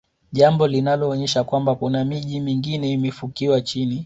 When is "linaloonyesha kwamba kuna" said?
0.67-2.05